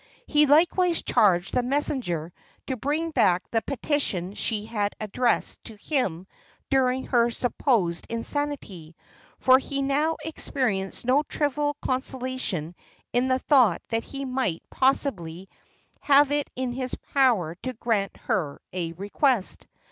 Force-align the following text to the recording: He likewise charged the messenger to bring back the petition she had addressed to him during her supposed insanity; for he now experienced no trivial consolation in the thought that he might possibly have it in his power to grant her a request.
He 0.25 0.47
likewise 0.47 1.03
charged 1.03 1.53
the 1.53 1.61
messenger 1.61 2.33
to 2.65 2.75
bring 2.75 3.11
back 3.11 3.43
the 3.51 3.61
petition 3.61 4.33
she 4.33 4.65
had 4.65 4.95
addressed 4.99 5.63
to 5.65 5.75
him 5.75 6.25
during 6.71 7.03
her 7.05 7.29
supposed 7.29 8.07
insanity; 8.09 8.95
for 9.37 9.59
he 9.59 9.83
now 9.83 10.17
experienced 10.25 11.05
no 11.05 11.21
trivial 11.21 11.75
consolation 11.83 12.73
in 13.13 13.27
the 13.27 13.37
thought 13.37 13.83
that 13.89 14.03
he 14.05 14.25
might 14.25 14.63
possibly 14.71 15.47
have 15.99 16.31
it 16.31 16.49
in 16.55 16.71
his 16.71 16.95
power 17.13 17.53
to 17.61 17.73
grant 17.73 18.17
her 18.23 18.59
a 18.73 18.93
request. 18.93 19.67